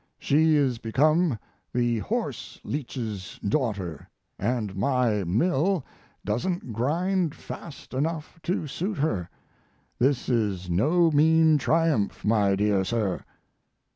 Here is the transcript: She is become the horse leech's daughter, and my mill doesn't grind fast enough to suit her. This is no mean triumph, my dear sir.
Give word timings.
She 0.17 0.55
is 0.55 0.79
become 0.79 1.37
the 1.71 1.99
horse 1.99 2.59
leech's 2.63 3.37
daughter, 3.47 4.09
and 4.39 4.75
my 4.75 5.23
mill 5.25 5.85
doesn't 6.25 6.73
grind 6.73 7.35
fast 7.35 7.93
enough 7.93 8.39
to 8.41 8.65
suit 8.65 8.97
her. 8.97 9.29
This 9.99 10.27
is 10.27 10.71
no 10.71 11.11
mean 11.11 11.59
triumph, 11.59 12.25
my 12.25 12.55
dear 12.55 12.83
sir. 12.83 13.23